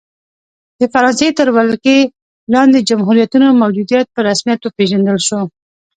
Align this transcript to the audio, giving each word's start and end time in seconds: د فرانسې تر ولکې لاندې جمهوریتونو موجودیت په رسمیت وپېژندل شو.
د 0.79 0.81
فرانسې 0.93 1.27
تر 1.39 1.47
ولکې 1.57 1.97
لاندې 2.53 2.85
جمهوریتونو 2.89 3.47
موجودیت 3.61 4.05
په 4.11 4.19
رسمیت 4.29 4.59
وپېژندل 4.63 5.17
شو. 5.27 5.41